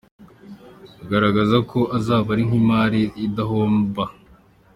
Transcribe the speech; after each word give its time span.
Garagaza 1.09 1.57
ko 1.69 1.79
uzaba 1.97 2.27
uri 2.33 2.43
nk’imari 2.47 3.01
idahomba. 3.25 4.03